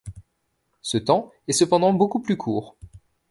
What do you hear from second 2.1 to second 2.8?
plus court.